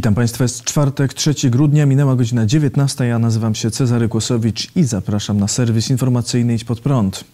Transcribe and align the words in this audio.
Witam 0.00 0.14
Państwa, 0.14 0.44
jest 0.44 0.64
czwartek, 0.64 1.14
3 1.14 1.34
grudnia, 1.50 1.86
minęła 1.86 2.16
godzina 2.16 2.46
19. 2.46 3.06
Ja 3.06 3.18
nazywam 3.18 3.54
się 3.54 3.70
Cezary 3.70 4.08
Kłosowicz 4.08 4.76
i 4.76 4.84
zapraszam 4.84 5.38
na 5.38 5.48
serwis 5.48 5.90
informacyjny 5.90 6.54
Idź 6.54 6.64
Pod 6.64 6.80
Prąd. 6.80 7.24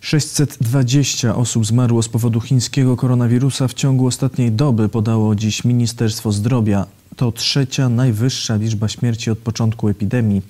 620 0.00 1.36
osób 1.36 1.66
zmarło 1.66 2.02
z 2.02 2.08
powodu 2.08 2.40
chińskiego 2.40 2.96
koronawirusa 2.96 3.68
w 3.68 3.74
ciągu 3.74 4.06
ostatniej 4.06 4.52
doby, 4.52 4.88
podało 4.88 5.34
dziś 5.34 5.64
Ministerstwo 5.64 6.32
Zdrowia. 6.32 6.86
To 7.16 7.32
trzecia 7.32 7.88
najwyższa 7.88 8.56
liczba 8.56 8.88
śmierci 8.88 9.30
od 9.30 9.38
początku 9.38 9.88
epidemii. 9.88 10.42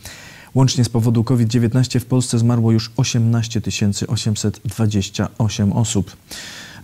Łącznie 0.55 0.85
z 0.85 0.89
powodu 0.89 1.25
COVID-19 1.25 2.01
w 2.01 2.05
Polsce 2.05 2.39
zmarło 2.39 2.73
już 2.73 2.91
18 2.97 3.61
828 4.09 5.73
osób. 5.73 6.17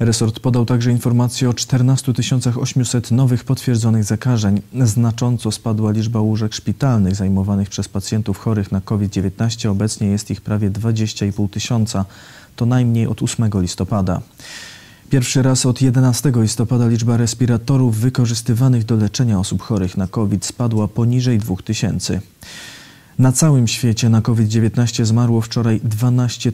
Resort 0.01 0.41
podał 0.41 0.67
także 0.67 0.91
informację 0.91 1.51
o 1.51 1.55
14 1.55 2.13
800 2.57 3.11
nowych 3.11 3.45
potwierdzonych 3.45 4.05
zakażeń. 4.05 4.63
Znacząco 4.85 5.53
spadła 5.53 5.91
liczba 5.93 6.21
łóżek 6.21 6.55
szpitalnych 6.55 7.15
zajmowanych 7.15 7.69
przez 7.69 7.89
pacjentów 7.89 8.39
chorych 8.39 8.73
na 8.73 8.81
COVID-19. 8.81 9.69
Obecnie 9.69 10.07
jest 10.07 10.31
ich 10.31 10.41
prawie 10.41 10.71
20,5 10.71 11.51
tysiąca. 11.51 12.05
To 12.57 12.67
najmniej 12.67 13.07
od 13.07 13.23
8 13.23 13.51
listopada. 13.55 14.21
Pierwszy 15.11 15.43
raz 15.43 15.67
od 15.67 15.83
11 15.83 16.33
listopada 16.37 16.89
liczba 16.89 17.17
respiratorów 17.17 17.97
wykorzystywanych 17.97 18.85
do 18.85 18.97
leczenia 18.97 19.39
osób 19.39 19.63
chorych 19.63 19.97
na 19.97 20.07
COVID 20.07 20.45
spadła 20.45 20.89
poniżej 20.89 21.39
2000. 21.39 22.21
Na 23.19 23.33
całym 23.33 23.69
świecie 23.69 24.09
na 24.09 24.23
COVID-19 24.23 25.05
zmarło 25.05 25.41
wczoraj 25.41 25.81
12 25.85 26.53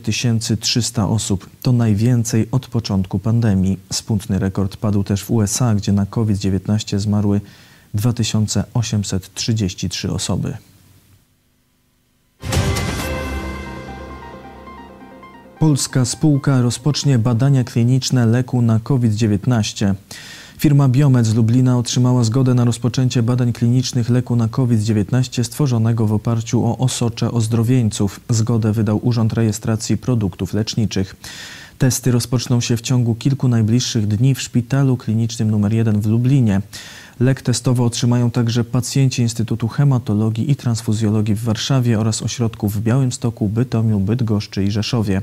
300 0.60 1.08
osób. 1.08 1.50
To 1.62 1.72
najwięcej 1.72 2.48
od 2.50 2.66
początku 2.66 3.18
pandemii. 3.18 3.78
Smutny 3.92 4.38
rekord 4.38 4.76
padł 4.76 5.04
też 5.04 5.24
w 5.24 5.30
USA, 5.30 5.74
gdzie 5.74 5.92
na 5.92 6.06
COVID-19 6.06 6.98
zmarły 6.98 7.40
2833 7.94 10.12
osoby. 10.12 10.56
Polska 15.58 16.04
spółka 16.04 16.60
rozpocznie 16.60 17.18
badania 17.18 17.64
kliniczne 17.64 18.26
leku 18.26 18.62
na 18.62 18.80
COVID-19. 18.80 19.94
Firma 20.58 20.88
Biomed 20.88 21.26
z 21.26 21.34
Lublina 21.34 21.78
otrzymała 21.78 22.24
zgodę 22.24 22.54
na 22.54 22.64
rozpoczęcie 22.64 23.22
badań 23.22 23.52
klinicznych 23.52 24.10
leku 24.10 24.36
na 24.36 24.48
COVID-19 24.48 25.44
stworzonego 25.44 26.06
w 26.06 26.12
oparciu 26.12 26.64
o 26.66 26.78
osocze 26.78 27.30
ozdrowieńców. 27.30 28.20
Zgodę 28.28 28.72
wydał 28.72 29.00
Urząd 29.02 29.32
Rejestracji 29.32 29.96
Produktów 29.96 30.54
Leczniczych. 30.54 31.16
Testy 31.78 32.12
rozpoczną 32.12 32.60
się 32.60 32.76
w 32.76 32.80
ciągu 32.80 33.14
kilku 33.14 33.48
najbliższych 33.48 34.06
dni 34.06 34.34
w 34.34 34.40
szpitalu 34.40 34.96
klinicznym 34.96 35.54
nr 35.54 35.72
1 35.72 36.00
w 36.00 36.06
Lublinie. 36.06 36.60
Lek 37.20 37.42
testowy 37.42 37.82
otrzymają 37.82 38.30
także 38.30 38.64
pacjenci 38.64 39.22
Instytutu 39.22 39.68
Hematologii 39.68 40.50
i 40.50 40.56
Transfuzjologii 40.56 41.34
w 41.34 41.42
Warszawie 41.42 42.00
oraz 42.00 42.22
ośrodków 42.22 42.74
w 42.74 42.80
Białymstoku, 42.80 43.48
Bytomiu, 43.48 44.00
Bydgoszczy 44.00 44.64
i 44.64 44.70
Rzeszowie. 44.70 45.22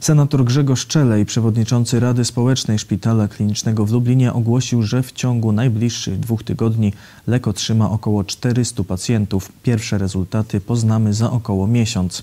Senator 0.00 0.44
Grzegorz 0.44 0.86
Czelej, 0.86 1.26
przewodniczący 1.26 2.00
Rady 2.00 2.24
Społecznej 2.24 2.78
Szpitala 2.78 3.28
Klinicznego 3.28 3.86
w 3.86 3.92
Lublinie, 3.92 4.32
ogłosił, 4.32 4.82
że 4.82 5.02
w 5.02 5.12
ciągu 5.12 5.52
najbliższych 5.52 6.20
dwóch 6.20 6.42
tygodni 6.42 6.92
lek 7.26 7.48
otrzyma 7.48 7.90
około 7.90 8.24
400 8.24 8.84
pacjentów. 8.84 9.52
Pierwsze 9.62 9.98
rezultaty 9.98 10.60
poznamy 10.60 11.14
za 11.14 11.30
około 11.30 11.66
miesiąc. 11.66 12.22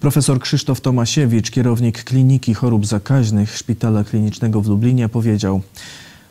Profesor 0.00 0.40
Krzysztof 0.40 0.80
Tomasiewicz, 0.80 1.50
kierownik 1.50 2.04
Kliniki 2.04 2.54
Chorób 2.54 2.86
Zakaźnych 2.86 3.56
Szpitala 3.56 4.04
Klinicznego 4.04 4.60
w 4.60 4.68
Lublinie, 4.68 5.08
powiedział: 5.08 5.60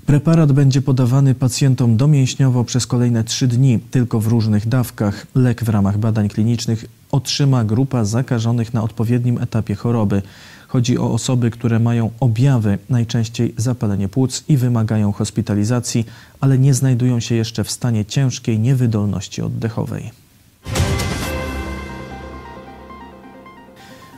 Preparat 0.06 0.52
będzie 0.52 0.82
podawany 0.82 1.36
pacjentom 1.36 1.98
domięśniowo 1.98 2.64
przez 2.64 2.88
kolejne 2.88 3.24
trzy 3.24 3.48
dni, 3.48 3.80
tylko 3.80 4.20
w 4.20 4.28
różnych 4.28 4.68
dawkach. 4.68 5.28
Lek 5.36 5.64
w 5.64 5.70
ramach 5.70 5.98
badań 5.98 6.30
klinicznych 6.30 6.86
otrzyma 7.12 7.64
grupa 7.64 8.06
zakażonych 8.06 8.74
na 8.74 8.84
odpowiednim 8.84 9.38
etapie 9.38 9.76
choroby. 9.76 10.22
Chodzi 10.68 10.98
o 10.98 11.12
osoby, 11.12 11.52
które 11.52 11.80
mają 11.80 12.12
objawy, 12.20 12.78
najczęściej 12.90 13.54
zapalenie 13.58 14.08
płuc 14.08 14.44
i 14.48 14.58
wymagają 14.58 15.12
hospitalizacji, 15.12 16.06
ale 16.40 16.60
nie 16.60 16.74
znajdują 16.74 17.20
się 17.20 17.36
jeszcze 17.36 17.64
w 17.64 17.72
stanie 17.72 18.06
ciężkiej 18.06 18.60
niewydolności 18.60 19.42
oddechowej. 19.42 20.29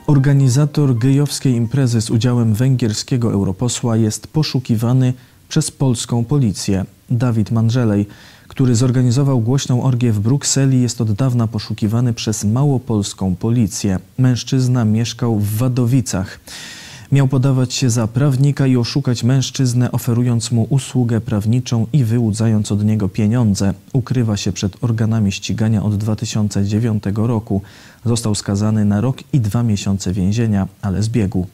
Organizator 0.06 0.98
gejowskiej 0.98 1.54
imprezy 1.54 2.00
z 2.00 2.10
udziałem 2.10 2.54
węgierskiego 2.54 3.32
europosła 3.32 3.96
jest 3.96 4.26
poszukiwany 4.26 5.12
przez 5.48 5.70
polską 5.70 6.24
policję. 6.24 6.84
Dawid 7.10 7.50
Mandżelej, 7.50 8.06
który 8.48 8.74
zorganizował 8.74 9.40
głośną 9.40 9.82
orgię 9.82 10.12
w 10.12 10.20
Brukseli, 10.20 10.82
jest 10.82 11.00
od 11.00 11.12
dawna 11.12 11.46
poszukiwany 11.46 12.12
przez 12.12 12.44
małopolską 12.44 13.36
policję. 13.36 13.98
Mężczyzna 14.18 14.84
mieszkał 14.84 15.38
w 15.38 15.56
Wadowicach. 15.56 16.40
Miał 17.12 17.28
podawać 17.28 17.74
się 17.74 17.90
za 17.90 18.06
prawnika 18.06 18.66
i 18.66 18.76
oszukać 18.76 19.24
mężczyznę, 19.24 19.92
oferując 19.92 20.50
mu 20.50 20.66
usługę 20.70 21.20
prawniczą 21.20 21.86
i 21.92 22.04
wyłudzając 22.04 22.72
od 22.72 22.84
niego 22.84 23.08
pieniądze. 23.08 23.74
Ukrywa 23.92 24.36
się 24.36 24.52
przed 24.52 24.84
organami 24.84 25.32
ścigania 25.32 25.82
od 25.82 25.96
2009 25.96 27.04
roku. 27.14 27.62
Został 28.04 28.34
skazany 28.34 28.84
na 28.84 29.00
rok 29.00 29.18
i 29.32 29.40
dwa 29.40 29.62
miesiące 29.62 30.12
więzienia, 30.12 30.68
ale 30.82 31.02
zbiegł. 31.02 31.46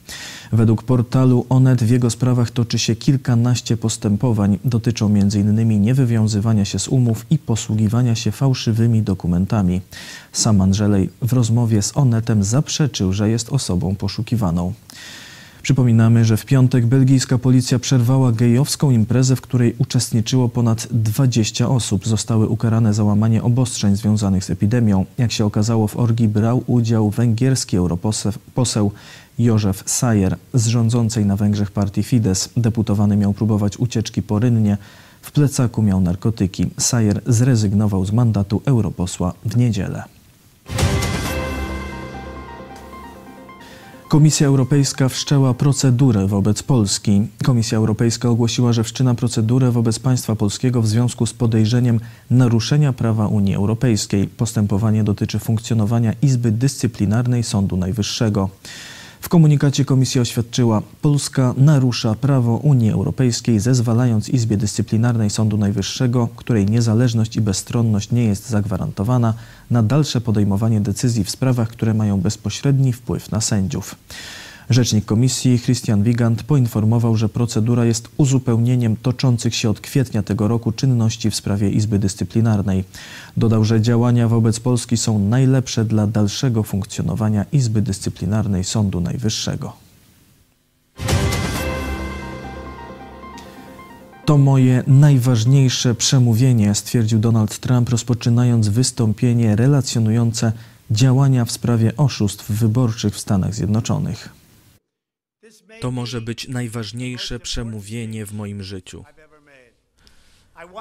Według 0.53 0.83
portalu 0.83 1.47
Onet 1.49 1.83
w 1.83 1.91
jego 1.91 2.11
sprawach 2.11 2.51
toczy 2.51 2.79
się 2.79 2.97
kilkanaście 2.97 3.77
postępowań. 3.77 4.59
Dotyczą 4.65 5.07
m.in. 5.07 5.83
niewywiązywania 5.83 6.65
się 6.65 6.79
z 6.79 6.89
umów 6.89 7.27
i 7.31 7.39
posługiwania 7.39 8.15
się 8.15 8.31
fałszywymi 8.31 9.03
dokumentami. 9.03 9.81
Sam 10.33 10.61
Andrzej 10.61 11.11
w 11.23 11.33
rozmowie 11.33 11.83
z 11.83 11.97
Onetem 11.97 12.45
zaprzeczył, 12.45 13.13
że 13.13 13.31
jest 13.31 13.49
osobą 13.53 13.97
poszukiwaną. 13.97 14.73
Przypominamy, 15.69 16.25
że 16.25 16.37
w 16.37 16.47
piątek 16.47 16.87
belgijska 16.87 17.39
policja 17.39 17.79
przerwała 17.79 18.33
gejowską 18.33 18.91
imprezę, 18.91 19.37
w 19.37 19.41
której 19.41 19.75
uczestniczyło 19.79 20.49
ponad 20.49 20.89
20 20.91 21.69
osób. 21.69 22.07
Zostały 22.07 22.49
ukarane 22.49 22.95
za 22.95 23.05
łamanie 23.05 23.43
obostrzeń 23.43 23.97
związanych 23.97 24.45
z 24.45 24.51
epidemią. 24.51 25.07
Jak 25.19 25.33
się 25.33 25.45
okazało, 25.45 25.89
w 25.89 25.97
orgii 25.97 26.29
brał 26.29 26.63
udział 26.67 27.11
węgierski 27.11 27.77
europoseł 27.77 28.93
Józef 29.39 29.83
Sajer 29.87 30.37
z 30.55 30.67
rządzącej 30.67 31.27
na 31.27 31.37
Węgrzech 31.37 31.71
partii 31.71 32.03
Fidesz. 32.03 32.49
Deputowany 32.57 33.17
miał 33.17 33.33
próbować 33.33 33.77
ucieczki 33.77 34.23
po 34.23 34.39
Rynnie. 34.39 34.79
W 35.23 35.33
plecaku 35.33 35.83
miał 35.83 36.01
narkotyki. 36.01 36.67
Sajer 36.79 37.21
zrezygnował 37.27 38.05
z 38.05 38.13
mandatu 38.13 38.63
europosła 38.65 39.35
w 39.45 39.57
niedzielę. 39.57 40.18
Komisja 44.09 44.47
Europejska 44.47 45.09
wszczęła 45.09 45.55
procedurę 45.55 46.27
wobec 46.27 46.63
Polski. 46.63 47.23
Komisja 47.45 47.79
Europejska 47.79 48.29
ogłosiła, 48.29 48.73
że 48.73 48.85
wszczyna 48.85 49.15
procedurę 49.15 49.71
wobec 49.71 49.99
państwa 49.99 50.37
polskiego 50.37 50.83
w 50.83 50.87
związku 50.87 51.27
z 51.27 51.33
podejrzeniem 51.33 52.01
naruszenia 52.31 52.93
prawa 52.93 53.27
Unii 53.27 53.55
Europejskiej. 53.55 54.27
Postępowanie 54.27 55.05
dotyczy 55.05 55.39
funkcjonowania 55.39 56.13
Izby 56.23 56.53
Dyscyplinarnej 56.53 57.43
Sądu 57.43 57.77
Najwyższego. 57.77 58.49
W 59.21 59.29
komunikacie 59.29 59.85
komisja 59.85 60.23
oświadczyła, 60.23 60.83
Polska 61.03 61.55
narusza 61.57 62.15
prawo 62.15 62.57
Unii 62.57 62.91
Europejskiej, 62.91 63.61
zezwalając 63.61 64.29
Izbie 64.29 64.57
Dyscyplinarnej 64.57 65.31
Sądu 65.31 65.57
Najwyższego, 65.57 66.29
której 66.37 66.67
niezależność 66.67 67.37
i 67.37 67.41
bezstronność 67.41 68.11
nie 68.11 68.25
jest 68.25 68.49
zagwarantowana, 68.49 69.35
na 69.71 69.83
dalsze 69.83 70.21
podejmowanie 70.21 70.81
decyzji 70.81 71.25
w 71.25 71.31
sprawach, 71.31 71.69
które 71.69 71.95
mają 71.95 72.21
bezpośredni 72.21 72.93
wpływ 72.93 73.31
na 73.31 73.41
sędziów. 73.41 73.95
Rzecznik 74.71 75.05
komisji 75.05 75.59
Christian 75.59 76.03
Wigand 76.03 76.43
poinformował, 76.43 77.17
że 77.17 77.29
procedura 77.29 77.85
jest 77.85 78.09
uzupełnieniem 78.17 78.97
toczących 78.97 79.55
się 79.55 79.71
od 79.71 79.81
kwietnia 79.81 80.23
tego 80.23 80.49
roku 80.49 80.73
czynności 80.73 81.31
w 81.31 81.35
sprawie 81.35 81.71
Izby 81.71 81.99
Dyscyplinarnej. 81.99 82.85
Dodał, 83.37 83.65
że 83.65 83.81
działania 83.81 84.29
wobec 84.29 84.61
Polski 84.61 84.97
są 84.97 85.19
najlepsze 85.19 85.85
dla 85.85 86.07
dalszego 86.07 86.63
funkcjonowania 86.63 87.45
Izby 87.53 87.83
Dyscyplinarnej 87.83 88.65
Sądu 88.65 89.01
Najwyższego. 89.01 89.73
To 94.25 94.39
moje 94.39 94.83
najważniejsze 94.87 95.95
przemówienie, 95.95 96.75
stwierdził 96.75 97.19
Donald 97.19 97.59
Trump, 97.59 97.89
rozpoczynając 97.89 98.69
wystąpienie 98.69 99.57
relacjonujące 99.57 100.53
działania 100.91 101.45
w 101.45 101.53
sprawie 101.53 101.97
oszustw 101.97 102.51
wyborczych 102.51 103.15
w 103.15 103.19
Stanach 103.19 103.55
Zjednoczonych. 103.55 104.38
To 105.81 105.91
może 105.91 106.21
być 106.21 106.49
najważniejsze 106.49 107.41
przemówienie 107.41 108.27
w 108.27 108.33
moim 108.33 108.63
życiu. 108.63 109.05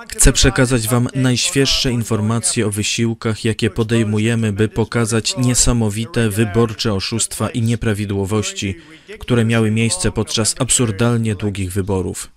Chcę 0.09 0.33
przekazać 0.33 0.87
Wam 0.87 1.07
najświeższe 1.15 1.91
informacje 1.91 2.67
o 2.67 2.71
wysiłkach, 2.71 3.45
jakie 3.45 3.69
podejmujemy, 3.69 4.53
by 4.53 4.67
pokazać 4.67 5.37
niesamowite 5.37 6.29
wyborcze 6.29 6.93
oszustwa 6.93 7.49
i 7.49 7.61
nieprawidłowości, 7.61 8.75
które 9.19 9.45
miały 9.45 9.71
miejsce 9.71 10.11
podczas 10.11 10.55
absurdalnie 10.59 11.35
długich 11.35 11.71
wyborów. 11.71 12.31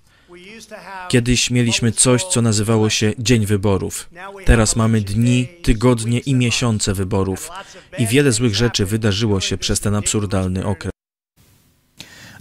Kiedyś 1.09 1.51
mieliśmy 1.51 1.93
coś, 1.93 2.25
co 2.25 2.43
nazywało 2.43 2.91
się 2.91 3.13
Dzień 3.19 3.47
Wyborów. 3.47 4.11
Teraz 4.45 4.77
mamy 4.77 5.01
dni, 5.01 5.49
tygodnie 5.63 6.19
i 6.19 6.35
miesiące 6.35 6.95
wyborów. 6.95 7.51
I 7.99 8.07
wiele 8.07 8.33
złych 8.33 8.55
rzeczy 8.55 8.87
wydarzyło 8.87 9.41
się 9.41 9.59
przez 9.59 9.81
ten 9.81 9.95
absurdalny 9.95 10.67
okres. 10.67 11.00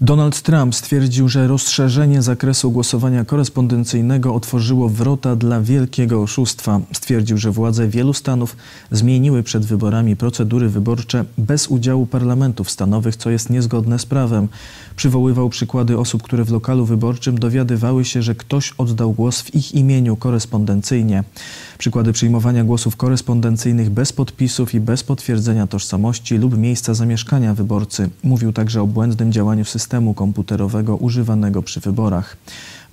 Donald 0.01 0.41
Trump 0.41 0.75
stwierdził, 0.75 1.29
że 1.29 1.47
rozszerzenie 1.47 2.21
zakresu 2.21 2.71
głosowania 2.71 3.25
korespondencyjnego 3.25 4.35
otworzyło 4.35 4.89
wrota 4.89 5.35
dla 5.35 5.61
wielkiego 5.61 6.21
oszustwa. 6.21 6.81
Stwierdził, 6.93 7.37
że 7.37 7.51
władze 7.51 7.87
wielu 7.87 8.13
stanów 8.13 8.55
zmieniły 8.91 9.43
przed 9.43 9.65
wyborami 9.65 10.15
procedury 10.15 10.69
wyborcze 10.69 11.25
bez 11.37 11.67
udziału 11.67 12.05
parlamentów 12.05 12.71
stanowych, 12.71 13.15
co 13.15 13.29
jest 13.29 13.49
niezgodne 13.49 13.99
z 13.99 14.05
prawem. 14.05 14.47
Przywoływał 14.95 15.49
przykłady 15.49 15.97
osób, 15.97 16.23
które 16.23 16.43
w 16.45 16.51
lokalu 16.51 16.85
wyborczym 16.85 17.39
dowiadywały 17.39 18.05
się, 18.05 18.21
że 18.21 18.35
ktoś 18.35 18.73
oddał 18.77 19.11
głos 19.11 19.41
w 19.41 19.55
ich 19.55 19.75
imieniu 19.75 20.15
korespondencyjnie. 20.15 21.23
Przykłady 21.77 22.13
przyjmowania 22.13 22.63
głosów 22.63 22.95
korespondencyjnych 22.95 23.89
bez 23.89 24.13
podpisów 24.13 24.73
i 24.73 24.79
bez 24.79 25.03
potwierdzenia 25.03 25.67
tożsamości 25.67 26.37
lub 26.37 26.57
miejsca 26.57 26.93
zamieszkania 26.93 27.53
wyborcy. 27.53 28.09
Mówił 28.23 28.53
także 28.53 28.81
o 28.81 28.87
błędnym 28.87 29.31
działaniu 29.31 29.65
systemu 29.65 29.88
komputerowego 30.15 30.95
używanego 30.95 31.63
przy 31.63 31.79
wyborach. 31.79 32.37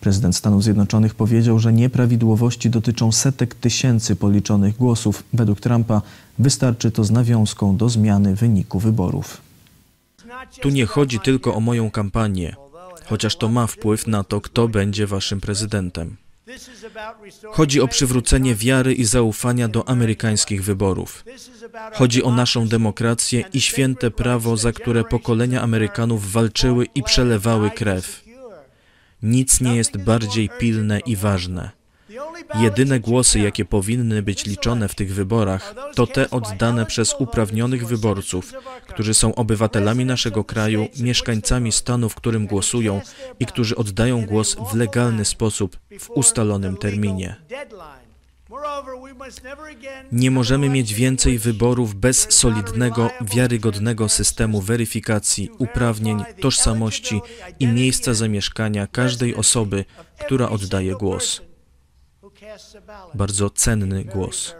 Prezydent 0.01 0.37
Stanów 0.37 0.63
Zjednoczonych 0.63 1.15
powiedział, 1.15 1.59
że 1.59 1.73
nieprawidłowości 1.73 2.71
dotyczą 2.71 3.13
setek 3.13 3.55
tysięcy 3.55 4.17
policzonych 4.17 4.77
głosów. 4.77 5.25
Według 5.33 5.61
Trumpa 5.61 6.03
wystarczy 6.39 6.91
to 6.91 7.05
z 7.05 7.11
nawiązką 7.11 7.77
do 7.77 7.89
zmiany 7.89 8.35
wyniku 8.35 8.79
wyborów. 8.79 9.41
Tu 10.61 10.69
nie 10.69 10.87
chodzi 10.87 11.21
tylko 11.21 11.55
o 11.55 11.61
moją 11.61 11.91
kampanię, 11.91 12.57
chociaż 13.07 13.37
to 13.37 13.49
ma 13.49 13.67
wpływ 13.67 14.07
na 14.07 14.25
to, 14.25 14.41
kto 14.41 14.69
będzie 14.69 15.07
waszym 15.07 15.41
prezydentem. 15.41 16.17
Chodzi 17.53 17.81
o 17.81 17.89
przywrócenie 17.89 18.55
wiary 18.55 18.95
i 18.95 19.05
zaufania 19.05 19.69
do 19.69 19.89
amerykańskich 19.89 20.65
wyborów. 20.65 21.25
Chodzi 21.93 22.23
o 22.23 22.31
naszą 22.31 22.69
demokrację 22.69 23.45
i 23.53 23.61
święte 23.61 24.11
prawo, 24.11 24.57
za 24.57 24.73
które 24.73 25.05
pokolenia 25.05 25.63
Amerykanów 25.63 26.33
walczyły 26.33 26.87
i 26.95 27.03
przelewały 27.03 27.71
krew. 27.71 28.25
Nic 29.23 29.61
nie 29.61 29.77
jest 29.77 29.97
bardziej 29.97 30.51
pilne 30.59 31.01
i 31.01 31.17
ważne. 31.17 31.76
Jedyne 32.55 33.01
głosy, 33.01 33.39
jakie 33.41 33.65
powinny 33.65 34.23
być 34.23 34.47
liczone 34.47 34.89
w 34.89 34.95
tych 34.95 35.15
wyborach, 35.15 35.75
to 35.95 36.07
te 36.07 36.31
oddane 36.31 36.87
przez 36.87 37.15
uprawnionych 37.19 37.87
wyborców, 37.87 38.53
którzy 38.87 39.15
są 39.15 39.35
obywatelami 39.35 40.05
naszego 40.05 40.45
kraju, 40.45 40.89
mieszkańcami 41.01 41.73
stanu, 41.73 42.09
w 42.09 42.15
którym 42.15 42.47
głosują 42.47 43.01
i 43.41 43.47
którzy 43.47 43.77
oddają 43.77 44.27
głos 44.27 44.57
w 44.73 44.75
legalny 44.75 45.25
sposób 45.25 45.77
w 45.99 46.11
ustalonym 46.11 46.77
terminie. 46.77 47.37
Nie 50.13 50.31
możemy 50.31 50.69
mieć 50.69 50.95
więcej 50.95 51.39
wyborów 51.39 51.95
bez 51.95 52.27
solidnego, 52.33 53.11
wiarygodnego 53.21 54.09
systemu 54.09 54.61
weryfikacji 54.61 55.51
uprawnień, 55.59 56.25
tożsamości 56.41 57.21
i 57.61 57.67
miejsca 57.67 58.15
zamieszkania 58.15 58.87
każdej 58.87 59.35
osoby, 59.35 59.85
która 60.19 60.49
oddaje 60.49 60.93
głos 60.93 61.43
bardzo 63.15 63.51
cenny 63.51 64.05
głos. 64.05 64.55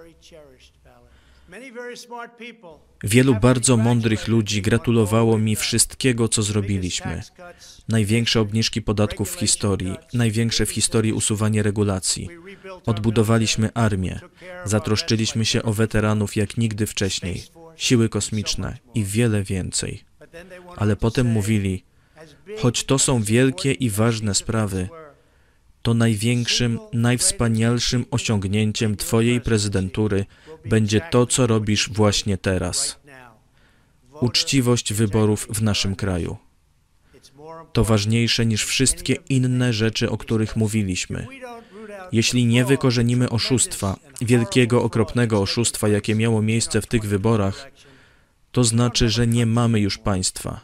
Wielu 3.05 3.35
bardzo 3.35 3.77
mądrych 3.77 4.29
ludzi 4.29 4.63
gratulowało 4.63 5.39
mi 5.39 5.57
wszystkiego, 5.57 6.29
co 6.29 6.43
zrobiliśmy. 6.43 7.23
Największe 7.89 8.41
obniżki 8.41 8.83
podatków 8.83 9.37
w 9.37 9.39
historii, 9.39 9.97
największe 10.15 10.67
w 10.67 10.71
historii 10.71 11.13
usuwanie 11.13 11.63
regulacji. 11.63 12.29
Odbudowaliśmy 12.87 13.73
armię, 13.75 14.21
zatroszczyliśmy 14.65 15.45
się 15.45 15.63
o 15.63 15.73
weteranów 15.73 16.37
jak 16.37 16.57
nigdy 16.57 16.87
wcześniej, 16.87 17.43
siły 17.77 18.09
kosmiczne 18.09 18.79
i 18.95 19.05
wiele 19.05 19.43
więcej. 19.43 20.05
Ale 20.77 20.97
potem 20.97 21.27
mówili, 21.27 21.85
choć 22.59 22.85
to 22.85 22.99
są 22.99 23.23
wielkie 23.23 23.73
i 23.73 23.91
ważne 23.91 24.35
sprawy, 24.35 24.89
to 25.87 25.95
największym, 25.95 26.79
najwspanialszym 26.93 28.05
osiągnięciem 28.11 28.97
Twojej 28.97 29.41
prezydentury 29.41 30.27
będzie 30.65 31.01
to, 31.11 31.27
co 31.27 31.47
robisz 31.47 31.91
właśnie 31.91 32.39
teraz. 32.39 33.01
Uczciwość 34.21 34.93
wyborów 34.93 35.49
w 35.51 35.63
naszym 35.63 35.97
kraju. 35.97 36.37
To 37.73 37.85
ważniejsze 37.85 38.47
niż 38.47 38.65
wszystkie 38.65 39.15
inne 39.29 39.73
rzeczy, 39.73 40.11
o 40.11 40.17
których 40.17 40.57
mówiliśmy. 40.57 41.27
Jeśli 42.13 42.47
nie 42.47 42.65
wykorzenimy 42.65 43.31
oszustwa, 43.31 43.97
wielkiego, 44.21 44.83
okropnego 44.83 45.41
oszustwa, 45.41 45.89
jakie 45.89 46.15
miało 46.15 46.43
miejsce 46.43 46.81
w 46.81 46.87
tych 46.87 47.05
wyborach, 47.05 47.71
to 48.53 48.65
znaczy, 48.65 49.09
że 49.09 49.27
nie 49.27 49.47
mamy 49.47 49.81
już 49.81 49.99
państwa. 49.99 50.61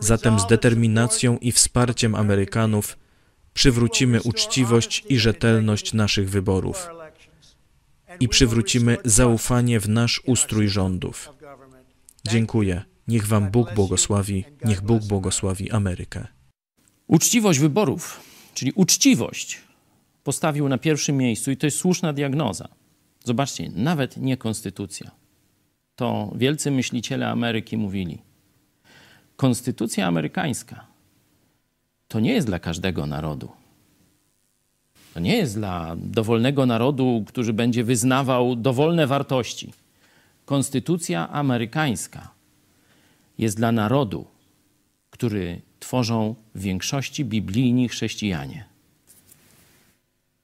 Zatem 0.00 0.40
z 0.40 0.46
determinacją 0.46 1.38
i 1.38 1.52
wsparciem 1.52 2.14
Amerykanów 2.14 3.03
przywrócimy 3.54 4.22
uczciwość 4.22 5.04
i 5.08 5.18
rzetelność 5.18 5.92
naszych 5.92 6.30
wyborów 6.30 6.88
i 8.20 8.28
przywrócimy 8.28 8.96
zaufanie 9.04 9.80
w 9.80 9.88
nasz 9.88 10.22
ustrój 10.26 10.68
rządów. 10.68 11.30
Dziękuję. 12.28 12.82
Niech 13.08 13.26
Wam 13.26 13.50
Bóg 13.50 13.74
błogosławi, 13.74 14.44
niech 14.64 14.82
Bóg 14.82 15.04
błogosławi 15.04 15.70
Amerykę. 15.70 16.26
Uczciwość 17.06 17.58
wyborów, 17.58 18.20
czyli 18.54 18.72
uczciwość, 18.72 19.60
postawił 20.24 20.68
na 20.68 20.78
pierwszym 20.78 21.16
miejscu 21.16 21.50
i 21.50 21.56
to 21.56 21.66
jest 21.66 21.78
słuszna 21.78 22.12
diagnoza. 22.12 22.68
Zobaczcie, 23.24 23.70
nawet 23.74 24.16
nie 24.16 24.36
konstytucja. 24.36 25.10
To 25.96 26.32
wielcy 26.36 26.70
myśliciele 26.70 27.28
Ameryki 27.28 27.76
mówili. 27.76 28.22
Konstytucja 29.36 30.06
amerykańska 30.06 30.93
to 32.14 32.20
nie 32.20 32.32
jest 32.32 32.46
dla 32.46 32.58
każdego 32.58 33.06
narodu. 33.06 33.48
To 35.14 35.20
nie 35.20 35.36
jest 35.36 35.54
dla 35.54 35.96
dowolnego 35.96 36.66
narodu, 36.66 37.24
który 37.26 37.52
będzie 37.52 37.84
wyznawał 37.84 38.56
dowolne 38.56 39.06
wartości. 39.06 39.72
Konstytucja 40.44 41.28
amerykańska 41.28 42.30
jest 43.38 43.56
dla 43.56 43.72
narodu, 43.72 44.26
który 45.10 45.60
tworzą 45.80 46.34
w 46.54 46.60
większości 46.60 47.24
biblijni 47.24 47.88
chrześcijanie. 47.88 48.64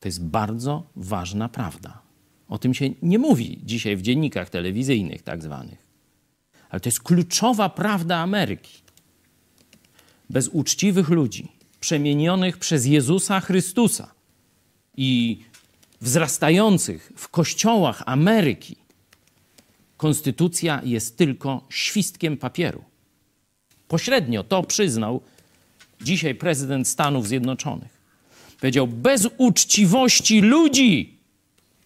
To 0.00 0.08
jest 0.08 0.24
bardzo 0.24 0.82
ważna 0.96 1.48
prawda. 1.48 2.02
O 2.48 2.58
tym 2.58 2.74
się 2.74 2.90
nie 3.02 3.18
mówi 3.18 3.60
dzisiaj 3.64 3.96
w 3.96 4.02
dziennikach 4.02 4.50
telewizyjnych, 4.50 5.22
tak 5.22 5.42
zwanych. 5.42 5.86
Ale 6.70 6.80
to 6.80 6.88
jest 6.88 7.02
kluczowa 7.02 7.68
prawda 7.68 8.16
Ameryki. 8.16 8.82
Bez 10.30 10.48
uczciwych 10.48 11.08
ludzi, 11.08 11.59
przemienionych 11.80 12.58
przez 12.58 12.87
Jezusa 12.87 13.40
Chrystusa 13.40 14.14
i 14.96 15.38
wzrastających 16.00 17.12
w 17.16 17.28
kościołach 17.28 18.02
Ameryki, 18.06 18.76
konstytucja 19.96 20.80
jest 20.84 21.16
tylko 21.16 21.66
świstkiem 21.70 22.37
papieru. 22.37 22.84
Pośrednio 23.88 24.44
to 24.44 24.62
przyznał 24.62 25.20
dzisiaj 26.00 26.34
prezydent 26.34 26.88
Stanów 26.88 27.28
Zjednoczonych. 27.28 28.00
Powiedział: 28.60 28.87
Bez 28.87 29.28
uczciwości 29.38 30.40
ludzi 30.40 31.18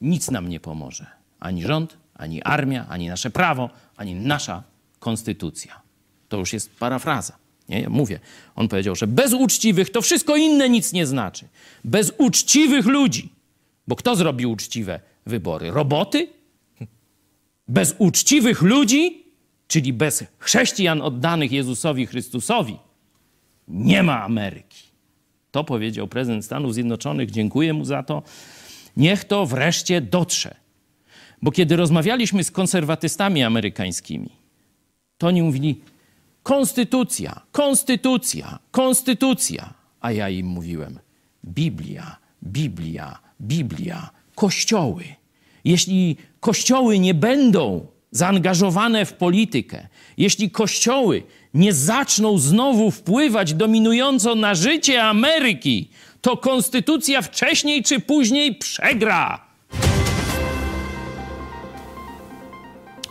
nic 0.01 0.31
nam 0.31 0.49
nie 0.49 0.61
pomoże. 0.61 1.07
Ani 1.41 1.63
rząd, 1.63 1.97
ani 2.15 2.43
armia, 2.43 2.87
ani 2.89 3.09
nasze 3.09 3.31
prawo, 3.31 3.71
ani 3.97 4.15
nasza 4.15 4.63
konstytucja. 4.99 5.81
To 6.29 6.37
już 6.37 6.53
jest 6.53 6.77
parafraza. 6.77 7.44
Nie, 7.69 7.81
ja 7.81 7.91
mówię. 7.91 8.21
On 8.57 8.69
powiedział, 8.69 8.95
że 8.97 9.07
bez 9.07 9.33
uczciwych 9.33 9.91
to 9.91 10.03
wszystko 10.03 10.37
inne 10.37 10.69
nic 10.69 10.93
nie 10.93 11.07
znaczy. 11.07 11.49
Bez 11.85 12.13
uczciwych 12.19 12.87
ludzi. 12.87 13.29
Bo 13.89 13.97
kto 13.97 14.17
zrobił 14.17 14.51
uczciwe 14.51 15.01
wybory? 15.27 15.71
Roboty? 15.71 16.29
Bez 17.69 17.95
uczciwych 17.99 18.63
ludzi, 18.63 19.25
czyli 19.69 19.93
bez 19.93 20.25
chrześcijan 20.39 21.03
oddanych 21.03 21.53
Jezusowi 21.53 22.07
Chrystusowi, 22.07 22.77
nie 23.69 24.03
ma 24.03 24.23
Ameryki. 24.23 24.83
To 25.51 25.65
powiedział 25.65 26.09
prezydent 26.09 26.45
Stanów 26.45 26.75
Zjednoczonych. 26.75 27.31
Dziękuję 27.31 27.73
mu 27.73 27.85
za 27.85 28.03
to. 28.03 28.23
Niech 28.97 29.25
to 29.25 29.47
wreszcie 29.47 30.01
dotrze. 30.01 30.55
Bo 31.43 31.51
kiedy 31.53 31.77
rozmawialiśmy 31.77 32.45
z 32.45 32.51
konserwatystami 32.51 33.43
amerykańskimi, 33.43 34.31
to 35.19 35.27
oni 35.27 35.43
mówili: 35.43 35.81
Konstytucja, 36.45 37.41
konstytucja, 37.53 38.59
konstytucja. 38.71 39.75
A 40.01 40.13
ja 40.13 40.29
im 40.29 40.47
mówiłem: 40.47 40.99
Biblia, 41.45 42.17
Biblia, 42.43 43.19
Biblia, 43.41 44.11
kościoły. 44.35 45.05
Jeśli 45.65 46.17
kościoły 46.41 46.99
nie 46.99 47.15
będą 47.15 47.87
zaangażowane 48.11 49.05
w 49.05 49.13
politykę, 49.13 49.89
jeśli 50.17 50.51
kościoły 50.51 51.23
nie 51.55 51.73
zaczną 51.73 52.39
znowu 52.39 52.91
wpływać 52.91 53.55
dominująco 53.55 54.35
na 54.35 54.55
życie 54.55 55.05
Ameryki, 55.05 55.89
to 56.21 56.37
konstytucja 56.37 57.23
wcześniej 57.23 57.83
czy 57.83 58.01
później 58.01 58.55
przegra. 58.55 59.54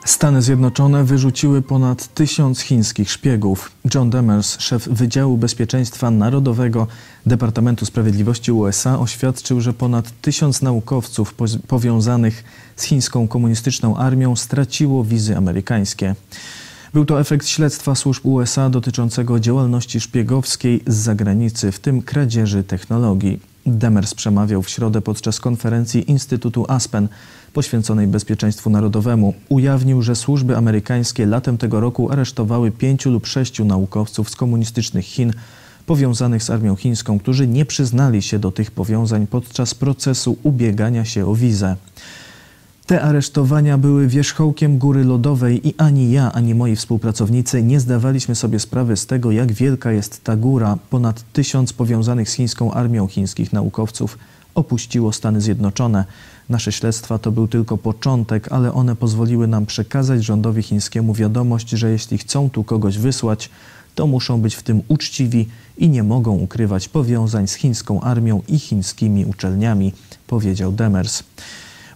Stany 0.06 0.42
Zjednoczone 0.42 1.04
wyrzuciły 1.04 1.62
ponad 1.62 2.14
tysiąc 2.14 2.60
chińskich 2.60 3.12
szpiegów. 3.12 3.72
John 3.96 4.10
Demers, 4.10 4.60
szef 4.60 4.88
Wydziału 4.88 5.38
Bezpieczeństwa 5.38 6.12
Narodowego 6.12 6.88
Departamentu 7.26 7.86
Sprawiedliwości 7.86 8.52
USA, 8.52 9.00
oświadczył, 9.00 9.62
że 9.62 9.74
ponad 9.74 10.22
tysiąc 10.22 10.62
naukowców 10.62 11.36
powiązanych 11.68 12.44
z 12.76 12.84
chińską 12.84 13.28
komunistyczną 13.28 13.98
armią 13.98 14.36
straciło 14.36 15.04
wizy 15.04 15.38
amerykańskie. 15.38 16.16
Był 16.94 17.06
to 17.06 17.20
efekt 17.20 17.48
śledztwa 17.48 17.96
służb 17.96 18.26
USA 18.26 18.70
dotyczącego 18.70 19.40
działalności 19.40 20.00
szpiegowskiej 20.00 20.84
z 20.88 20.96
zagranicy, 20.96 21.72
w 21.72 21.80
tym 21.80 22.02
kradzieży 22.02 22.64
technologii. 22.64 23.53
Demers 23.66 24.14
przemawiał 24.14 24.64
w 24.64 24.70
środę 24.70 25.02
podczas 25.02 25.40
konferencji 25.40 26.12
Instytutu 26.12 26.66
Aspen 26.68 27.08
poświęconej 27.54 28.08
bezpieczeństwu 28.08 28.70
narodowemu. 28.70 29.34
Ujawnił, 29.50 30.02
że 30.02 30.16
służby 30.16 30.58
amerykańskie 30.58 31.26
latem 31.26 31.58
tego 31.58 31.80
roku 31.80 32.12
aresztowały 32.12 32.72
pięciu 32.72 33.12
lub 33.12 33.28
sześciu 33.28 33.66
naukowców 33.66 34.30
z 34.30 34.36
komunistycznych 34.36 35.06
Chin 35.06 35.34
powiązanych 35.86 36.44
z 36.44 36.50
armią 36.50 36.76
chińską, 36.76 37.20
którzy 37.20 37.48
nie 37.48 37.66
przyznali 37.66 38.22
się 38.22 38.40
do 38.40 38.52
tych 38.52 38.72
powiązań 38.72 39.28
podczas 39.28 39.74
procesu 39.74 40.38
ubiegania 40.44 41.06
się 41.06 41.26
o 41.26 41.36
wizę. 41.36 41.76
Te 42.86 43.02
aresztowania 43.02 43.78
były 43.78 44.08
wierzchołkiem 44.08 44.78
góry 44.78 45.04
lodowej 45.04 45.68
i 45.68 45.74
ani 45.78 46.12
ja, 46.12 46.32
ani 46.32 46.56
moi 46.56 46.76
współpracownicy 46.76 47.64
nie 47.64 47.80
zdawaliśmy 47.80 48.36
sobie 48.36 48.60
sprawy 48.60 48.98
z 48.98 49.06
tego, 49.06 49.32
jak 49.32 49.52
wielka 49.52 49.92
jest 49.92 50.24
ta 50.24 50.36
góra. 50.36 50.78
Ponad 50.90 51.24
tysiąc 51.34 51.74
powiązanych 51.74 52.30
z 52.30 52.34
chińską 52.34 52.74
armią 52.74 53.08
chińskich 53.08 53.54
naukowców 53.54 54.18
opuściło 54.56 55.14
Stany 55.14 55.42
Zjednoczone. 55.42 56.06
Nasze 56.50 56.72
śledztwa 56.72 57.18
to 57.18 57.32
był 57.32 57.48
tylko 57.48 57.78
początek, 57.78 58.52
ale 58.52 58.74
one 58.74 58.96
pozwoliły 58.96 59.48
nam 59.48 59.66
przekazać 59.66 60.24
rządowi 60.24 60.64
chińskiemu 60.64 61.14
wiadomość, 61.14 61.70
że 61.70 61.92
jeśli 61.92 62.18
chcą 62.18 62.50
tu 62.50 62.64
kogoś 62.64 62.98
wysłać, 62.98 63.50
to 63.96 64.08
muszą 64.08 64.42
być 64.42 64.56
w 64.56 64.64
tym 64.64 64.82
uczciwi 64.88 65.48
i 65.78 65.90
nie 65.90 66.04
mogą 66.04 66.36
ukrywać 66.36 66.90
powiązań 66.90 67.48
z 67.48 67.54
chińską 67.54 68.02
armią 68.02 68.42
i 68.48 68.60
chińskimi 68.60 69.26
uczelniami, 69.26 69.94
powiedział 70.28 70.72
Demers. 70.72 71.24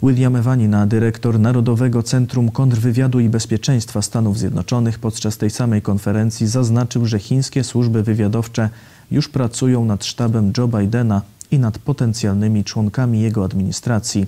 William 0.04 0.36
Evanina, 0.36 0.88
dyrektor 0.88 1.40
Narodowego 1.40 2.04
Centrum 2.04 2.52
Kontrwywiadu 2.52 3.20
i 3.20 3.30
Bezpieczeństwa 3.30 4.02
Stanów 4.02 4.38
Zjednoczonych, 4.38 5.00
podczas 5.00 5.38
tej 5.38 5.50
samej 5.50 5.82
konferencji 5.82 6.48
zaznaczył, 6.48 7.06
że 7.06 7.20
chińskie 7.20 7.64
służby 7.64 8.04
wywiadowcze 8.04 8.70
już 9.12 9.30
pracują 9.30 9.86
nad 9.86 10.06
sztabem 10.06 10.54
Joe 10.58 10.68
Bidena 10.68 11.22
i 11.52 11.60
nad 11.60 11.80
potencjalnymi 11.80 12.64
członkami 12.64 13.22
jego 13.22 13.46
administracji. 13.46 14.26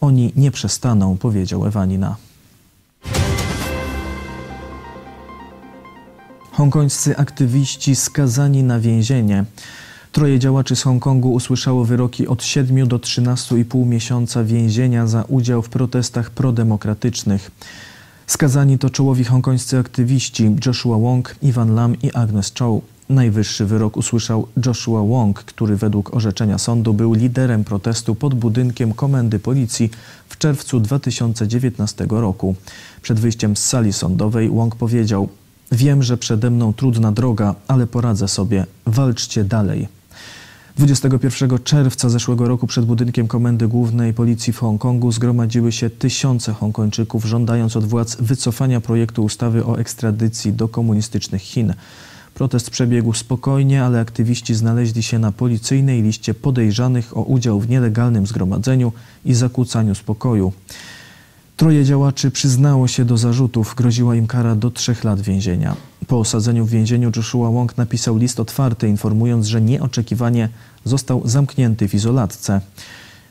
Oni 0.00 0.32
nie 0.36 0.50
przestaną, 0.50 1.16
powiedział 1.16 1.66
Ewanina. 1.66 2.16
Hongkońscy 6.52 7.16
aktywiści 7.16 7.96
skazani 7.96 8.62
na 8.62 8.80
więzienie. 8.80 9.44
Troje 10.12 10.38
działaczy 10.38 10.76
z 10.76 10.82
Hongkongu 10.82 11.32
usłyszało 11.32 11.84
wyroki 11.84 12.26
od 12.26 12.44
7 12.44 12.88
do 12.88 12.98
13,5 12.98 13.86
miesiąca 13.86 14.44
więzienia 14.44 15.06
za 15.06 15.22
udział 15.22 15.62
w 15.62 15.68
protestach 15.68 16.30
prodemokratycznych. 16.30 17.50
Skazani 18.26 18.78
to 18.78 18.90
czołowi 18.90 19.24
hongkońscy 19.24 19.78
aktywiści 19.78 20.56
Joshua 20.66 20.98
Wong, 20.98 21.36
Ivan 21.42 21.74
Lam 21.74 21.96
i 22.02 22.12
Agnes 22.12 22.52
Chow. 22.58 22.82
Najwyższy 23.08 23.66
wyrok 23.66 23.96
usłyszał 23.96 24.46
Joshua 24.66 25.02
Wong, 25.02 25.38
który 25.38 25.76
według 25.76 26.14
orzeczenia 26.14 26.58
sądu 26.58 26.94
był 26.94 27.14
liderem 27.14 27.64
protestu 27.64 28.14
pod 28.14 28.34
budynkiem 28.34 28.92
komendy 28.92 29.38
policji 29.38 29.90
w 30.28 30.38
czerwcu 30.38 30.80
2019 30.80 32.06
roku. 32.10 32.54
Przed 33.02 33.20
wyjściem 33.20 33.56
z 33.56 33.64
sali 33.64 33.92
sądowej 33.92 34.48
Wong 34.48 34.76
powiedział: 34.76 35.28
Wiem, 35.72 36.02
że 36.02 36.16
przede 36.16 36.50
mną 36.50 36.72
trudna 36.72 37.12
droga, 37.12 37.54
ale 37.68 37.86
poradzę 37.86 38.28
sobie. 38.28 38.66
Walczcie 38.86 39.44
dalej. 39.44 39.99
21 40.76 41.58
czerwca 41.64 42.08
zeszłego 42.08 42.48
roku 42.48 42.66
przed 42.66 42.84
budynkiem 42.84 43.28
Komendy 43.28 43.68
Głównej 43.68 44.14
Policji 44.14 44.52
w 44.52 44.58
Hongkongu 44.58 45.12
zgromadziły 45.12 45.72
się 45.72 45.90
tysiące 45.90 46.52
Hongkończyków, 46.52 47.24
żądając 47.24 47.76
od 47.76 47.84
władz 47.84 48.16
wycofania 48.16 48.80
projektu 48.80 49.24
ustawy 49.24 49.64
o 49.64 49.78
ekstradycji 49.78 50.52
do 50.52 50.68
komunistycznych 50.68 51.42
Chin. 51.42 51.74
Protest 52.34 52.70
przebiegł 52.70 53.12
spokojnie, 53.12 53.84
ale 53.84 54.00
aktywiści 54.00 54.54
znaleźli 54.54 55.02
się 55.02 55.18
na 55.18 55.32
policyjnej 55.32 56.02
liście 56.02 56.34
podejrzanych 56.34 57.16
o 57.16 57.22
udział 57.22 57.60
w 57.60 57.68
nielegalnym 57.68 58.26
zgromadzeniu 58.26 58.92
i 59.24 59.34
zakłócaniu 59.34 59.94
spokoju. 59.94 60.52
Troje 61.60 61.84
działaczy 61.84 62.30
przyznało 62.30 62.88
się 62.88 63.04
do 63.04 63.16
zarzutów, 63.16 63.74
groziła 63.74 64.16
im 64.16 64.26
kara 64.26 64.54
do 64.54 64.70
trzech 64.70 65.04
lat 65.04 65.20
więzienia. 65.20 65.76
Po 66.06 66.18
osadzeniu 66.18 66.64
w 66.64 66.70
więzieniu 66.70 67.10
Joshua 67.16 67.50
Wong 67.50 67.76
napisał 67.76 68.16
list 68.16 68.40
otwarty, 68.40 68.88
informując, 68.88 69.46
że 69.46 69.60
nieoczekiwanie 69.60 70.48
został 70.84 71.22
zamknięty 71.24 71.88
w 71.88 71.94
izolatce. 71.94 72.60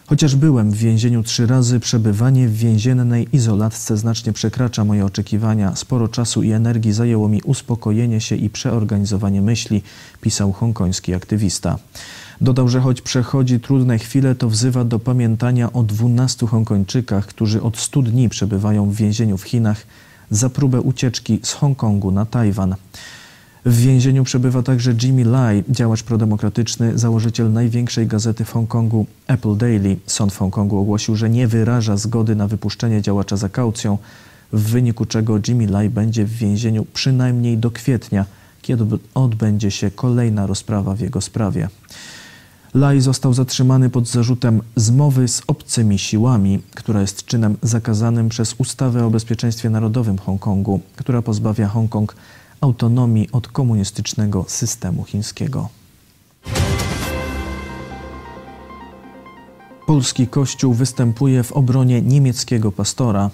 Chociaż 0.07 0.35
byłem 0.35 0.71
w 0.71 0.75
więzieniu 0.75 1.23
trzy 1.23 1.47
razy, 1.47 1.79
przebywanie 1.79 2.47
w 2.47 2.55
więziennej 2.55 3.27
izolatce 3.33 3.97
znacznie 3.97 4.33
przekracza 4.33 4.85
moje 4.85 5.05
oczekiwania. 5.05 5.75
Sporo 5.75 6.07
czasu 6.07 6.43
i 6.43 6.51
energii 6.51 6.93
zajęło 6.93 7.29
mi 7.29 7.41
uspokojenie 7.41 8.21
się 8.21 8.35
i 8.35 8.49
przeorganizowanie 8.49 9.41
myśli, 9.41 9.83
pisał 10.21 10.51
hongkoński 10.51 11.13
aktywista. 11.13 11.79
Dodał, 12.41 12.67
że 12.67 12.79
choć 12.79 13.01
przechodzi 13.01 13.59
trudne 13.59 13.97
chwile, 13.97 14.35
to 14.35 14.49
wzywa 14.49 14.83
do 14.83 14.99
pamiętania 14.99 15.73
o 15.73 15.83
12 15.83 16.47
Hongkończykach, 16.47 17.25
którzy 17.27 17.61
od 17.61 17.77
100 17.77 18.01
dni 18.01 18.29
przebywają 18.29 18.89
w 18.89 18.95
więzieniu 18.95 19.37
w 19.37 19.43
Chinach 19.43 19.85
za 20.31 20.49
próbę 20.49 20.81
ucieczki 20.81 21.39
z 21.43 21.53
Hongkongu 21.53 22.11
na 22.11 22.25
Tajwan. 22.25 22.75
W 23.65 23.77
więzieniu 23.77 24.23
przebywa 24.23 24.63
także 24.63 24.93
Jimmy 25.03 25.25
Lai, 25.25 25.63
działacz 25.69 26.03
prodemokratyczny, 26.03 26.97
założyciel 26.97 27.51
największej 27.51 28.07
gazety 28.07 28.45
w 28.45 28.51
Hongkongu 28.51 29.05
Apple 29.27 29.57
Daily. 29.57 29.97
Sąd 30.05 30.33
w 30.33 30.37
Hongkongu 30.37 30.77
ogłosił, 30.77 31.15
że 31.15 31.29
nie 31.29 31.47
wyraża 31.47 31.97
zgody 31.97 32.35
na 32.35 32.47
wypuszczenie 32.47 33.01
działacza 33.01 33.37
za 33.37 33.49
kaucją, 33.49 33.97
w 34.53 34.61
wyniku 34.61 35.05
czego 35.05 35.39
Jimmy 35.47 35.67
Lai 35.67 35.89
będzie 35.89 36.25
w 36.25 36.31
więzieniu 36.31 36.85
przynajmniej 36.93 37.57
do 37.57 37.71
kwietnia, 37.71 38.25
kiedy 38.61 38.85
odbędzie 39.13 39.71
się 39.71 39.91
kolejna 39.91 40.47
rozprawa 40.47 40.95
w 40.95 40.99
jego 40.99 41.21
sprawie. 41.21 41.69
Lai 42.73 43.01
został 43.01 43.33
zatrzymany 43.33 43.89
pod 43.89 44.07
zarzutem 44.07 44.61
zmowy 44.75 45.27
z 45.27 45.41
obcymi 45.47 45.99
siłami, 45.99 46.61
która 46.75 47.01
jest 47.01 47.25
czynem 47.25 47.57
zakazanym 47.61 48.29
przez 48.29 48.55
ustawę 48.57 49.05
o 49.05 49.09
bezpieczeństwie 49.09 49.69
narodowym 49.69 50.17
Hongkongu, 50.17 50.79
która 50.95 51.21
pozbawia 51.21 51.67
Hongkong 51.67 52.15
autonomii 52.61 53.31
od 53.31 53.47
komunistycznego 53.47 54.45
systemu 54.47 55.03
chińskiego. 55.03 55.69
Polski 59.87 60.27
Kościół 60.27 60.73
występuje 60.73 61.43
w 61.43 61.51
obronie 61.51 62.01
niemieckiego 62.01 62.71
pastora. 62.71 63.29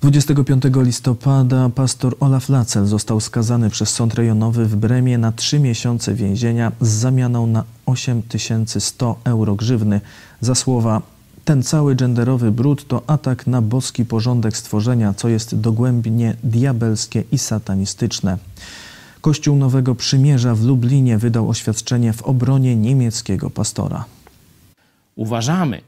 25 0.00 0.64
listopada 0.76 1.68
pastor 1.68 2.16
Olaf 2.20 2.48
Lacel 2.48 2.86
został 2.86 3.20
skazany 3.20 3.70
przez 3.70 3.90
sąd 3.90 4.14
rejonowy 4.14 4.66
w 4.66 4.76
Bremie 4.76 5.18
na 5.18 5.32
trzy 5.32 5.58
miesiące 5.60 6.14
więzienia 6.14 6.72
z 6.80 6.88
zamianą 6.88 7.46
na 7.46 7.64
8100 7.86 9.16
euro 9.24 9.54
grzywny 9.54 10.00
za 10.40 10.54
słowa 10.54 11.02
ten 11.44 11.62
cały 11.62 11.94
genderowy 11.94 12.52
brud 12.52 12.88
to 12.88 13.02
atak 13.06 13.46
na 13.46 13.62
boski 13.62 14.04
porządek 14.04 14.56
stworzenia, 14.56 15.14
co 15.14 15.28
jest 15.28 15.60
dogłębnie 15.60 16.36
diabelskie 16.44 17.24
i 17.32 17.38
satanistyczne. 17.38 18.38
Kościół 19.20 19.56
Nowego 19.56 19.94
Przymierza 19.94 20.54
w 20.54 20.64
Lublinie 20.64 21.18
wydał 21.18 21.48
oświadczenie 21.48 22.12
w 22.12 22.22
obronie 22.22 22.76
niemieckiego 22.76 23.50
pastora. 23.50 24.04
Uważamy, 25.16 25.80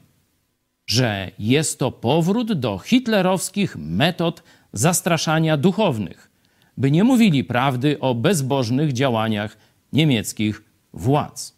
że 0.91 1.31
jest 1.39 1.79
to 1.79 1.91
powrót 1.91 2.53
do 2.53 2.79
hitlerowskich 2.79 3.77
metod 3.77 4.43
zastraszania 4.73 5.57
duchownych, 5.57 6.31
by 6.77 6.91
nie 6.91 7.05
mówili 7.05 7.45
prawdy 7.45 8.01
o 8.01 8.15
bezbożnych 8.15 8.93
działaniach 8.93 9.57
niemieckich 9.93 10.63
władz. 10.93 11.55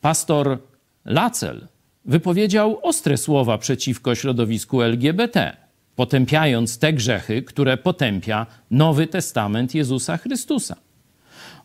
Pastor 0.00 0.58
Lacel 1.04 1.68
wypowiedział 2.04 2.78
ostre 2.82 3.16
słowa 3.16 3.58
przeciwko 3.58 4.14
środowisku 4.14 4.82
LGBT, 4.82 5.56
potępiając 5.96 6.78
te 6.78 6.92
grzechy, 6.92 7.42
które 7.42 7.76
potępia 7.76 8.46
Nowy 8.70 9.06
Testament 9.06 9.74
Jezusa 9.74 10.16
Chrystusa. 10.16 10.76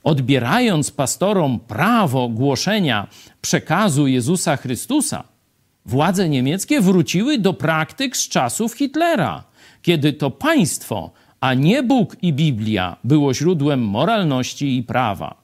Odbierając 0.04 0.92
pastorom 0.92 1.60
prawo 1.60 2.30
głoszenia 2.30 3.08
przekazu 3.42 4.08
Jezusa 4.08 4.58
Chrystusa, 4.58 5.31
władze 5.86 6.30
niemieckie 6.30 6.82
wróciły 6.82 7.38
do 7.38 7.54
praktyk 7.54 8.18
z 8.18 8.28
czasów 8.28 8.74
Hitlera, 8.74 9.44
kiedy 9.82 10.14
to 10.14 10.32
państwo, 10.32 11.12
a 11.42 11.54
nie 11.54 11.84
Bóg 11.84 12.16
i 12.22 12.34
Biblia 12.34 12.98
było 13.04 13.34
źródłem 13.34 13.82
moralności 13.82 14.78
i 14.78 14.84
prawa. 14.84 15.42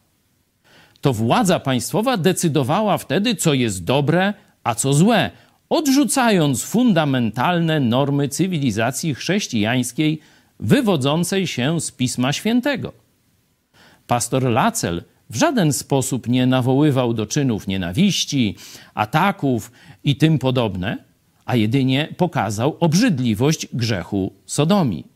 to 1.02 1.14
władza 1.14 1.60
państwowa 1.60 2.18
decydowała 2.18 2.98
wtedy, 2.98 3.36
co 3.36 3.54
jest 3.54 3.84
dobre, 3.84 4.34
a 4.64 4.76
co 4.76 4.94
złe, 4.94 5.32
odrzucając 5.70 6.64
fundamentalne 6.64 7.80
normy 7.80 8.30
cywilizacji 8.30 9.16
chrześcijańskiej 9.16 10.20
wywodzącej 10.60 11.48
się 11.48 11.82
z 11.82 11.92
Pisma 11.92 12.34
Świętego. 12.34 12.94
Pastor 14.08 14.44
Lacel 14.44 15.04
w 15.30 15.36
żaden 15.36 15.74
sposób 15.74 16.28
nie 16.28 16.46
nawoływał 16.46 17.14
do 17.14 17.26
czynów 17.26 17.68
nienawiści, 17.68 18.56
ataków 18.94 19.72
i 20.04 20.16
tym 20.16 20.40
podobne, 20.40 20.98
a 21.46 21.56
jedynie 21.56 22.14
pokazał 22.18 22.78
obrzydliwość 22.80 23.68
grzechu 23.74 24.34
sodomii. 24.46 25.08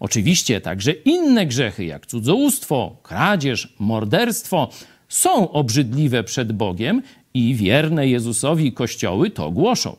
Oczywiście 0.00 0.60
także 0.60 0.92
inne 0.92 1.46
grzechy, 1.46 1.84
jak 1.84 2.06
cudzołóstwo, 2.06 2.96
kradzież, 3.02 3.74
morderstwo, 3.78 4.70
są 5.08 5.50
obrzydliwe 5.50 6.24
przed 6.24 6.52
Bogiem 6.52 7.02
i 7.34 7.54
wierne 7.54 8.08
Jezusowi 8.08 8.72
kościoły 8.72 9.30
to 9.30 9.50
głoszą. 9.50 9.96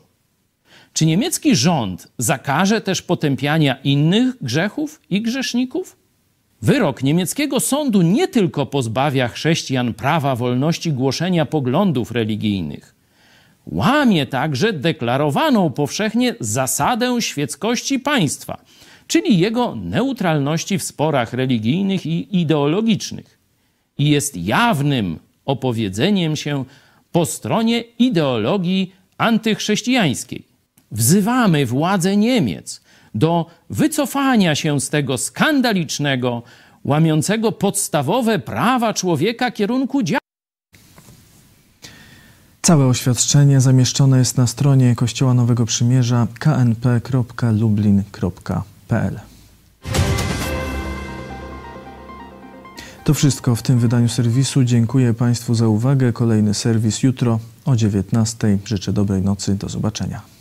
Czy 0.92 1.06
niemiecki 1.06 1.56
rząd 1.56 2.08
zakaże 2.18 2.80
też 2.80 3.02
potępiania 3.02 3.74
innych 3.84 4.42
grzechów 4.42 5.00
i 5.10 5.22
grzeszników? 5.22 6.01
Wyrok 6.62 7.02
niemieckiego 7.02 7.60
sądu 7.60 8.02
nie 8.02 8.28
tylko 8.28 8.66
pozbawia 8.66 9.28
chrześcijan 9.28 9.94
prawa 9.94 10.36
wolności 10.36 10.92
głoszenia 10.92 11.46
poglądów 11.46 12.10
religijnych, 12.10 12.94
łamie 13.66 14.26
także 14.26 14.72
deklarowaną 14.72 15.70
powszechnie 15.70 16.34
zasadę 16.40 17.22
świeckości 17.22 17.98
państwa, 17.98 18.64
czyli 19.06 19.38
jego 19.38 19.74
neutralności 19.74 20.78
w 20.78 20.82
sporach 20.82 21.32
religijnych 21.32 22.06
i 22.06 22.40
ideologicznych, 22.40 23.38
i 23.98 24.08
jest 24.08 24.36
jawnym 24.36 25.18
opowiedzeniem 25.44 26.36
się 26.36 26.64
po 27.12 27.26
stronie 27.26 27.80
ideologii 27.98 28.92
antychrześcijańskiej. 29.18 30.44
Wzywamy 30.92 31.66
władze 31.66 32.16
Niemiec 32.16 32.81
do 33.14 33.46
wycofania 33.70 34.54
się 34.54 34.80
z 34.80 34.90
tego 34.90 35.18
skandalicznego, 35.18 36.42
łamiącego 36.84 37.52
podstawowe 37.52 38.38
prawa 38.38 38.94
człowieka 38.94 39.50
kierunku 39.50 40.02
działania. 40.02 40.22
Całe 42.62 42.86
oświadczenie 42.86 43.60
zamieszczone 43.60 44.18
jest 44.18 44.36
na 44.36 44.46
stronie 44.46 44.96
Kościoła 44.96 45.34
Nowego 45.34 45.66
Przymierza 45.66 46.26
knp.lublin.pl. 46.38 49.20
To 53.04 53.14
wszystko 53.14 53.56
w 53.56 53.62
tym 53.62 53.78
wydaniu 53.78 54.08
serwisu. 54.08 54.64
Dziękuję 54.64 55.14
Państwu 55.14 55.54
za 55.54 55.68
uwagę. 55.68 56.12
Kolejny 56.12 56.54
serwis 56.54 57.02
jutro 57.02 57.38
o 57.64 57.72
19:00. 57.72 58.58
Życzę 58.64 58.92
dobrej 58.92 59.22
nocy. 59.22 59.54
Do 59.54 59.68
zobaczenia. 59.68 60.31